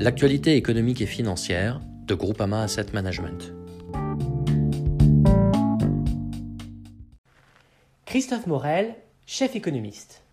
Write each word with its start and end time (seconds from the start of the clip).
l'actualité 0.00 0.56
économique 0.56 1.02
et 1.02 1.06
financière 1.06 1.78
de 2.06 2.14
Groupama 2.14 2.62
Asset 2.62 2.86
Management. 2.94 3.52
Christophe 8.06 8.46
Morel, 8.46 8.94
chef 9.26 9.54
économiste. 9.56 10.24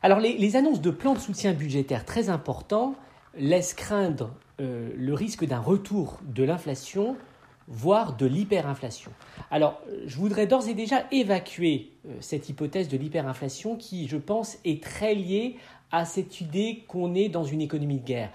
Alors 0.00 0.18
les, 0.18 0.56
annonces 0.56 0.80
de 0.80 0.90
plans 0.90 1.12
de 1.12 1.18
soutien 1.18 1.52
budgétaire 1.52 2.06
très 2.06 2.30
importants 2.30 2.94
laissent 3.36 3.74
craindre 3.74 4.34
euh, 4.62 4.90
le 4.96 5.12
risque 5.12 5.44
d'un 5.44 5.60
retour 5.60 6.18
de 6.24 6.42
l'inflation, 6.42 7.18
voire 7.68 8.16
de 8.16 8.24
l'hyperinflation. 8.24 9.10
Alors 9.50 9.78
je 10.06 10.16
voudrais 10.16 10.46
d'ores 10.46 10.68
et 10.68 10.74
déjà 10.74 11.04
évacuer 11.12 11.90
euh, 12.06 12.14
cette 12.20 12.48
hypothèse 12.48 12.88
de 12.88 12.96
l'hyperinflation 12.96 13.76
qui, 13.76 14.08
je 14.08 14.16
pense, 14.16 14.56
est 14.64 14.82
très 14.82 15.14
liée 15.14 15.56
à 15.92 16.06
cette 16.06 16.40
idée 16.40 16.82
qu'on 16.88 17.14
est 17.14 17.28
dans 17.28 17.44
une 17.44 17.60
économie 17.60 18.00
de 18.00 18.06
guerre. 18.06 18.30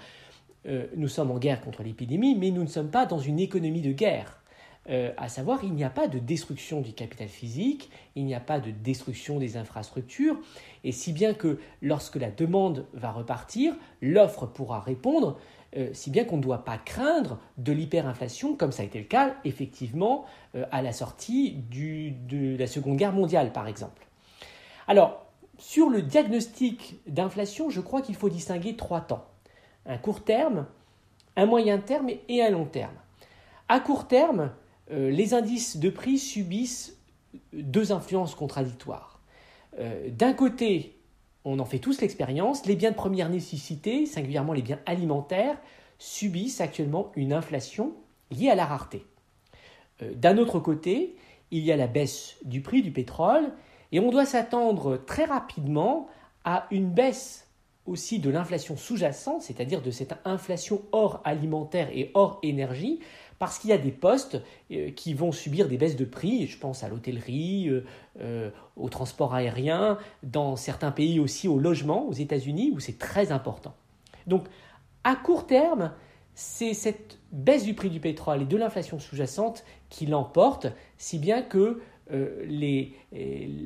Euh, 0.66 0.86
nous 0.96 1.08
sommes 1.08 1.30
en 1.30 1.38
guerre 1.38 1.60
contre 1.60 1.82
l'épidémie, 1.82 2.34
mais 2.34 2.50
nous 2.50 2.62
ne 2.62 2.68
sommes 2.68 2.90
pas 2.90 3.06
dans 3.06 3.18
une 3.18 3.38
économie 3.38 3.80
de 3.80 3.92
guerre. 3.92 4.42
Euh, 4.88 5.12
à 5.16 5.28
savoir, 5.28 5.62
il 5.62 5.72
n'y 5.72 5.84
a 5.84 5.90
pas 5.90 6.08
de 6.08 6.18
destruction 6.18 6.80
du 6.80 6.92
capital 6.92 7.28
physique, 7.28 7.90
il 8.16 8.24
n'y 8.24 8.34
a 8.34 8.40
pas 8.40 8.60
de 8.60 8.70
destruction 8.70 9.38
des 9.38 9.56
infrastructures, 9.56 10.38
et 10.84 10.92
si 10.92 11.12
bien 11.12 11.34
que 11.34 11.58
lorsque 11.82 12.16
la 12.16 12.30
demande 12.30 12.86
va 12.94 13.10
repartir, 13.12 13.74
l'offre 14.00 14.46
pourra 14.46 14.80
répondre, 14.80 15.38
euh, 15.76 15.90
si 15.92 16.10
bien 16.10 16.24
qu'on 16.24 16.38
ne 16.38 16.42
doit 16.42 16.64
pas 16.64 16.78
craindre 16.78 17.38
de 17.58 17.72
l'hyperinflation, 17.72 18.56
comme 18.56 18.72
ça 18.72 18.82
a 18.82 18.86
été 18.86 18.98
le 18.98 19.04
cas 19.04 19.36
effectivement 19.44 20.24
à 20.72 20.82
la 20.82 20.92
sortie 20.92 21.58
de 21.70 22.56
la 22.58 22.66
Seconde 22.66 22.96
Guerre 22.96 23.12
mondiale, 23.12 23.52
par 23.52 23.68
exemple. 23.68 24.08
Alors, 24.88 25.26
sur 25.58 25.88
le 25.90 26.02
diagnostic 26.02 26.96
d'inflation, 27.06 27.70
je 27.70 27.80
crois 27.80 28.02
qu'il 28.02 28.16
faut 28.16 28.30
distinguer 28.30 28.74
trois 28.74 29.02
temps 29.02 29.29
un 29.86 29.98
court 29.98 30.24
terme, 30.24 30.66
un 31.36 31.46
moyen 31.46 31.78
terme 31.78 32.10
et 32.28 32.42
un 32.42 32.50
long 32.50 32.64
terme. 32.64 32.94
À 33.68 33.80
court 33.80 34.08
terme, 34.08 34.52
euh, 34.90 35.10
les 35.10 35.34
indices 35.34 35.76
de 35.76 35.90
prix 35.90 36.18
subissent 36.18 36.98
deux 37.52 37.92
influences 37.92 38.34
contradictoires. 38.34 39.20
Euh, 39.78 40.08
d'un 40.10 40.32
côté, 40.32 40.96
on 41.44 41.58
en 41.58 41.64
fait 41.64 41.78
tous 41.78 42.00
l'expérience, 42.00 42.66
les 42.66 42.76
biens 42.76 42.90
de 42.90 42.96
première 42.96 43.28
nécessité, 43.28 44.06
singulièrement 44.06 44.52
les 44.52 44.62
biens 44.62 44.80
alimentaires, 44.86 45.56
subissent 45.98 46.60
actuellement 46.60 47.12
une 47.14 47.32
inflation 47.32 47.92
liée 48.30 48.50
à 48.50 48.54
la 48.54 48.66
rareté. 48.66 49.04
Euh, 50.02 50.12
d'un 50.14 50.38
autre 50.38 50.58
côté, 50.58 51.16
il 51.50 51.64
y 51.64 51.72
a 51.72 51.76
la 51.76 51.86
baisse 51.86 52.36
du 52.44 52.60
prix 52.60 52.82
du 52.82 52.90
pétrole 52.90 53.52
et 53.92 54.00
on 54.00 54.10
doit 54.10 54.26
s'attendre 54.26 54.96
très 54.96 55.24
rapidement 55.24 56.08
à 56.44 56.66
une 56.70 56.90
baisse 56.90 57.46
aussi 57.90 58.20
de 58.20 58.30
l'inflation 58.30 58.76
sous-jacente, 58.76 59.42
c'est-à-dire 59.42 59.82
de 59.82 59.90
cette 59.90 60.14
inflation 60.24 60.82
hors 60.92 61.20
alimentaire 61.24 61.88
et 61.92 62.10
hors 62.14 62.38
énergie, 62.42 63.00
parce 63.40 63.58
qu'il 63.58 63.70
y 63.70 63.72
a 63.72 63.78
des 63.78 63.90
postes 63.90 64.40
euh, 64.70 64.90
qui 64.90 65.14
vont 65.14 65.32
subir 65.32 65.66
des 65.66 65.78
baisses 65.78 65.96
de 65.96 66.04
prix, 66.04 66.46
je 66.46 66.58
pense 66.58 66.84
à 66.84 66.88
l'hôtellerie, 66.88 67.68
euh, 67.68 67.84
euh, 68.20 68.50
au 68.76 68.90
transport 68.90 69.34
aérien, 69.34 69.98
dans 70.22 70.56
certains 70.56 70.90
pays 70.92 71.18
aussi 71.18 71.48
au 71.48 71.58
logement, 71.58 72.06
aux 72.06 72.12
États-Unis, 72.12 72.70
où 72.74 72.80
c'est 72.80 72.98
très 72.98 73.32
important. 73.32 73.74
Donc, 74.26 74.44
à 75.04 75.16
court 75.16 75.46
terme, 75.46 75.92
c'est 76.34 76.74
cette 76.74 77.18
baisse 77.32 77.64
du 77.64 77.72
prix 77.72 77.88
du 77.88 77.98
pétrole 77.98 78.42
et 78.42 78.44
de 78.44 78.56
l'inflation 78.58 78.98
sous-jacente 78.98 79.64
qui 79.88 80.04
l'emporte, 80.04 80.66
si 80.98 81.18
bien 81.18 81.42
que 81.42 81.80
les, 82.44 82.92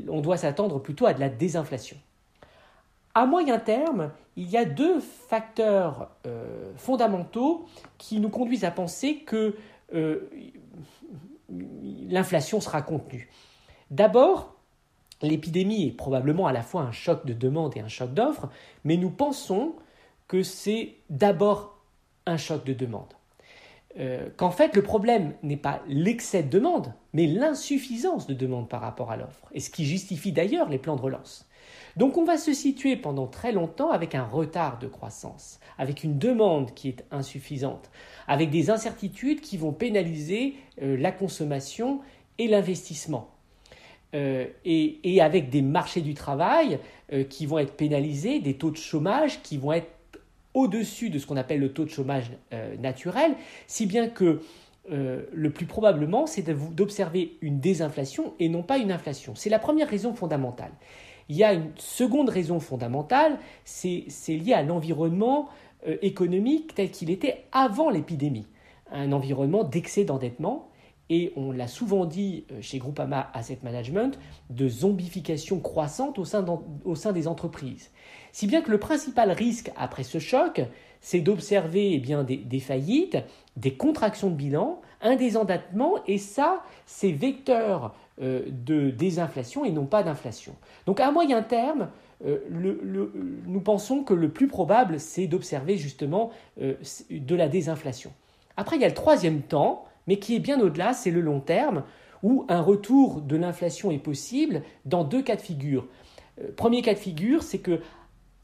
on 0.07 0.21
doit 0.21 0.37
s'attendre 0.37 0.79
plutôt 0.79 1.07
à 1.07 1.15
de 1.15 1.21
la 1.21 1.31
désinflation. 1.31 1.97
À 3.15 3.27
moyen 3.27 3.59
terme, 3.59 4.11
il 4.37 4.51
y 4.51 4.57
a 4.57 4.65
deux 4.65 5.01
facteurs 5.01 6.11
euh, 6.27 6.73
fondamentaux 6.77 7.67
qui 7.97 8.19
nous 8.19 8.29
conduisent 8.29 8.65
à 8.65 8.73
penser 8.73 9.19
que 9.19 9.57
euh, 9.95 10.29
l'inflation 11.49 12.61
sera 12.61 12.83
contenue. 12.83 13.31
D'abord, 13.91 14.55
l'épidémie 15.23 15.87
est 15.87 15.93
probablement 15.93 16.49
à 16.49 16.53
la 16.53 16.63
fois 16.63 16.83
un 16.83 16.93
choc 16.93 17.25
de 17.27 17.33
demande 17.33 17.77
et 17.77 17.81
un 17.81 17.89
choc 17.89 18.13
d'offre, 18.13 18.49
mais 18.83 18.97
nous 18.97 19.11
pensons 19.11 19.75
que 20.27 20.43
c'est 20.43 20.95
d'abord 21.11 21.79
un 22.27 22.37
choc 22.37 22.65
de 22.65 22.73
demande. 22.73 23.13
Euh, 24.01 24.29
qu'en 24.37 24.51
fait 24.51 24.75
le 24.75 24.83
problème 24.83 25.35
n'est 25.45 25.57
pas 25.57 25.81
l'excès 25.87 26.43
de 26.43 26.49
demande, 26.49 26.93
mais 27.13 27.29
l'insuffisance 27.29 28.27
de 28.27 28.35
demande 28.35 28.69
par 28.69 28.81
rapport 28.81 29.13
à 29.13 29.17
l'offre, 29.17 29.49
et 29.53 29.61
ce 29.61 29.71
qui 29.71 29.85
justifie 29.85 30.33
d'ailleurs 30.33 30.69
les 30.69 30.79
plans 30.79 30.97
de 30.97 31.01
relance. 31.01 31.49
Donc 31.97 32.19
on 32.19 32.25
va 32.25 32.37
se 32.37 32.53
situer 32.53 32.97
pendant 32.97 33.29
très 33.29 33.53
longtemps 33.53 33.93
avec 33.93 34.17
un 34.17 34.25
retard 34.25 34.81
de 34.81 34.89
croissance, 34.89 35.61
avec 35.79 36.03
une 36.03 36.19
demande 36.19 36.75
qui 36.75 36.89
est 36.89 37.05
insuffisante, 37.13 37.89
avec 38.27 38.51
des 38.51 38.69
incertitudes 38.69 39.41
qui 39.41 39.57
vont 39.57 39.73
pénaliser 39.73 40.55
euh, 40.83 40.97
la 40.97 41.13
consommation 41.13 42.01
et 42.39 42.49
l'investissement. 42.49 43.31
Euh, 44.17 44.47
et, 44.65 45.21
avec 45.21 45.51
des 45.51 45.63
marchés 45.63 46.01
du 46.01 46.15
travail 46.15 46.79
qui 47.29 47.47
vont 47.47 47.59
être 47.59 47.77
pénalisés, 47.77 48.41
des 48.41 48.55
taux 48.55 48.71
de 48.71 48.77
chômage 48.77 49.43
qui 49.43 49.59
vont 49.59 49.73
être 49.73 49.89
au-dessus 50.55 51.11
de 51.11 51.19
ce 51.19 51.27
qu'on 51.27 51.37
appelle 51.37 51.61
le 51.61 51.73
taux 51.73 51.85
de 51.85 51.91
chômage 51.91 52.31
naturel, 52.81 53.35
si 53.67 53.87
bien 53.87 54.09
que 54.09 54.41
le 54.89 55.51
plus 55.51 55.67
probablement, 55.67 56.27
c'est 56.27 56.43
d'observer 56.75 57.37
une 57.41 57.59
désinflation 57.59 58.35
et 58.39 58.49
non 58.49 58.63
pas 58.63 58.79
une 58.79 58.93
inflation. 58.93 59.35
C'est 59.35 59.51
la 59.51 59.59
première 59.59 59.89
raison 59.89 60.15
fondamentale. 60.15 60.73
Il 61.29 61.37
y 61.37 61.45
a 61.45 61.55
une 61.55 61.71
seconde 61.77 62.29
raison 62.29 62.61
fondamentale, 62.61 63.39
c'est 63.65 64.07
lié 64.29 64.53
à 64.53 64.63
l'environnement 64.63 65.49
euh, 65.87 65.97
économique 66.03 66.75
tel 66.75 66.91
qu'il 66.91 67.11
était 67.11 67.45
avant 67.53 67.91
l'épidémie. 67.91 68.47
Un 68.91 69.13
environnement 69.13 69.65
d'excès 69.65 70.05
d'endettement 70.05 70.69
et 71.11 71.33
on 71.37 71.53
l'a 71.53 71.69
souvent 71.69 72.07
dit 72.07 72.45
euh, 72.51 72.61
chez 72.61 72.79
Groupama 72.79 73.31
Asset 73.35 73.59
Management, 73.63 74.19
de 74.51 74.69
zombification 74.69 75.61
croissante 75.61 76.19
au 76.19 76.25
sein, 76.25 77.13
des 77.13 77.29
entreprises. 77.29 77.91
Si 78.33 78.47
bien 78.47 78.63
que 78.63 78.71
le 78.71 78.79
principal 78.79 79.31
risque 79.31 79.71
après 79.77 80.03
ce 80.03 80.19
choc, 80.19 80.63
c'est 81.01 81.21
d'observer 81.21 81.93
eh 81.93 81.99
bien 81.99 82.25
des, 82.25 82.61
faillites, 82.61 83.19
des 83.57 83.75
contractions 83.75 84.31
de 84.31 84.35
bilan, 84.35 84.81
un 85.03 85.17
désendettement, 85.17 85.97
et 86.07 86.17
ça, 86.17 86.63
c'est 86.87 87.13
vecteur 87.13 87.95
euh, 88.23 88.45
de 88.49 88.91
désinflation 88.91 89.65
et 89.65 89.71
non 89.71 89.85
pas 89.85 90.03
d'inflation. 90.03 90.55
Donc 90.87 91.01
à 91.01 91.11
moyen 91.11 91.43
terme, 91.43 91.91
euh, 92.25 92.39
nous 93.47 93.61
pensons 93.61 94.03
que 94.03 94.15
le 94.15 94.31
plus 94.31 94.49
probable, 94.49 94.99
c'est 94.99 95.27
d'observer 95.27 95.77
justement 95.77 96.31
de 96.57 97.35
la 97.35 97.49
désinflation. 97.49 98.13
Après, 98.57 98.77
il 98.77 98.83
y 98.83 98.85
a 98.85 98.89
le 98.89 98.95
troisième 98.95 99.43
temps, 99.43 99.85
mais 100.07 100.19
qui 100.19 100.35
est 100.35 100.41
bien 100.41 100.61
au-delà, 100.61 100.93
c'est 100.93 101.11
le 101.11 101.21
long 101.21 101.41
terme, 101.41 101.85
où 102.23 102.47
un 102.49 102.61
retour 102.61 103.21
de 103.21 103.37
l'inflation 103.37 103.91
est 103.91 103.99
possible 103.99 104.63
dans 104.85 105.05
deux 105.05 105.23
cas 105.23 105.37
de 105.37 105.41
figure. 105.41 105.87
Euh, 106.41 106.51
premier 106.57 106.83
cas 106.83 106.95
de 106.95 106.99
figure, 106.99 107.43
c'est 107.43 107.59
que 107.59 107.81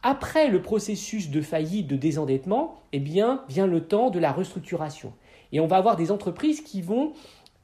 après 0.03 0.49
le 0.49 0.63
processus 0.63 1.31
de 1.31 1.41
faillite, 1.41 1.87
de 1.87 1.97
désendettement, 1.97 2.83
eh 2.93 3.01
bien, 3.01 3.43
vient 3.49 3.67
le 3.67 3.83
temps 3.85 4.11
de 4.11 4.19
la 4.19 4.33
restructuration. 4.33 5.13
Et 5.53 5.61
on 5.61 5.67
va 5.67 5.77
avoir 5.77 5.97
des 5.97 6.11
entreprises 6.11 6.63
qui 6.63 6.81
vont 6.81 7.13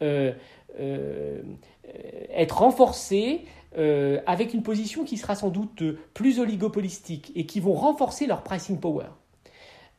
euh, 0.03 0.33
euh, 0.81 1.43
être 2.31 2.59
renforcées 2.59 3.45
avec 4.25 4.55
une 4.55 4.63
position 4.63 5.05
qui 5.05 5.19
sera 5.19 5.35
sans 5.35 5.51
doute 5.51 5.83
plus 6.15 6.41
oligopolistique 6.41 7.31
et 7.35 7.45
qui 7.45 7.61
vont 7.61 7.75
renforcer 7.75 8.27
leur 8.27 8.43
pricing 8.43 8.81
power. 8.81 9.05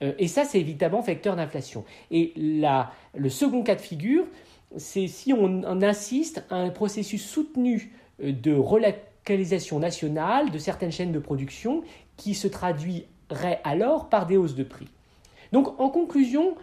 Euh, 0.03 0.13
et 0.17 0.27
ça, 0.27 0.43
c'est 0.45 0.59
évidemment 0.59 1.01
vecteur 1.01 1.35
d'inflation. 1.35 1.83
Et 2.11 2.33
le 2.35 3.29
second 3.29 3.63
cas 3.63 3.75
de 3.75 3.81
figure, 3.81 4.25
c'est 4.75 5.07
si 5.07 5.33
on, 5.33 5.81
assiste 5.81 6.43
à 6.49 6.55
un 6.55 6.69
processus 6.69 7.25
soutenu 7.25 7.91
euh, 8.21 8.31
de 8.31 8.53
relocalisation 8.53 9.79
nationale 9.79 10.51
de 10.51 10.57
certaines 10.57 10.91
chaînes 10.91 11.11
de 11.11 11.19
production 11.19 11.83
qui 12.17 12.33
se 12.33 12.47
traduirait 12.47 13.61
alors 13.63 14.09
par 14.09 14.25
des 14.25 14.37
hausses 14.37 14.55
de 14.55 14.63
prix. 14.63 14.87
Donc 15.51 15.79
en 15.79 15.89
conclusion, 15.89 16.55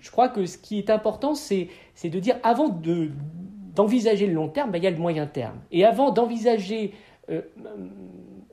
je 0.00 0.10
crois 0.10 0.28
que 0.28 0.46
ce 0.46 0.58
qui 0.58 0.78
est 0.78 0.90
important, 0.90 1.34
c'est 1.34 1.68
de 2.04 2.18
dire 2.18 2.36
avant 2.42 2.68
d'envisager 2.68 4.26
le 4.26 4.34
long 4.34 4.48
terme, 4.48 4.70
ben, 4.70 4.78
il 4.78 4.84
y 4.84 4.86
a 4.86 4.90
le 4.90 4.98
moyen 4.98 5.26
terme. 5.26 5.58
Et 5.70 5.84
avant 5.84 6.10
d'envisager 6.10 6.92
euh, 7.30 7.40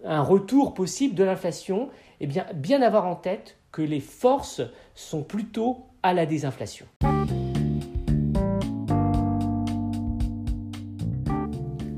un 0.04 0.22
retour 0.22 0.74
possible 0.74 1.16
de 1.16 1.24
l'inflation, 1.24 1.90
eh 2.20 2.28
bien, 2.28 2.46
bien 2.54 2.82
avoir 2.82 3.06
en 3.06 3.16
tête 3.16 3.58
que 3.72 3.82
les 3.82 4.00
forces 4.00 4.62
sont 4.96 5.24
plutôt 5.24 5.86
à 6.04 6.14
la 6.14 6.26
désinflation. 6.26 6.86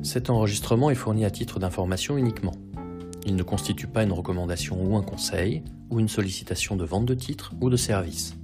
Cet 0.04 0.30
enregistrement 0.30 0.90
est 0.90 0.96
fourni 0.96 1.26
à 1.26 1.32
titre 1.32 1.60
d'information 1.60 2.18
uniquement. 2.18 2.54
Il 3.26 3.36
ne 3.36 3.44
constitue 3.44 3.88
pas 3.88 4.04
une 4.04 4.14
recommandation 4.14 4.82
ou 4.82 4.96
un 4.96 5.02
conseil, 5.02 5.64
ou 5.90 6.00
une 6.00 6.08
sollicitation 6.08 6.76
de 6.76 6.86
vente 6.86 7.06
de 7.06 7.16
titres 7.16 7.54
ou 7.60 7.70
de 7.70 7.76
services. 7.76 8.38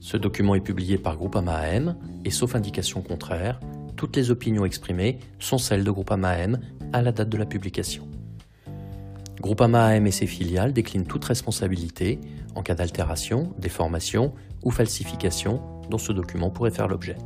Ce 0.00 0.16
document 0.16 0.54
est 0.54 0.60
publié 0.60 0.98
par 0.98 1.16
Groupama 1.16 1.54
AM 1.54 1.96
et 2.24 2.30
sauf 2.30 2.54
indication 2.54 3.02
contraire, 3.02 3.60
toutes 3.96 4.16
les 4.16 4.30
opinions 4.30 4.64
exprimées 4.64 5.18
sont 5.38 5.58
celles 5.58 5.84
de 5.84 5.90
Groupama 5.90 6.30
AM 6.30 6.60
à 6.92 7.02
la 7.02 7.12
date 7.12 7.28
de 7.28 7.36
la 7.36 7.46
publication. 7.46 8.08
Groupama 9.40 9.84
AM 9.86 10.06
et 10.06 10.10
ses 10.10 10.26
filiales 10.26 10.72
déclinent 10.72 11.06
toute 11.06 11.24
responsabilité 11.24 12.20
en 12.54 12.62
cas 12.62 12.74
d'altération, 12.74 13.52
déformation 13.58 14.34
ou 14.64 14.70
falsification 14.70 15.62
dont 15.88 15.98
ce 15.98 16.12
document 16.12 16.50
pourrait 16.50 16.72
faire 16.72 16.88
l'objet. 16.88 17.16